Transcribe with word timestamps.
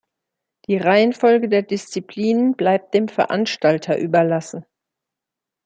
Die 0.67 0.77
Reihenfolge 0.77 1.47
der 1.47 1.61
Disziplinen 1.61 2.55
bleibt 2.55 2.95
dem 2.95 3.07
Veranstalter 3.07 3.99
überlassen. 3.99 4.65